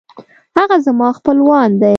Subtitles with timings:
[0.57, 1.89] هغه زما خپلوان دی